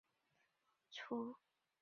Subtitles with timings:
[0.03, 1.37] 根状茎短而粗。